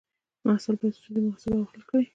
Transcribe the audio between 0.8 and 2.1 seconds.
ستونزې محاسبه او حل کړي.